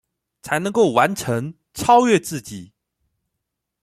[0.41, 2.73] 才能夠完成、超越自己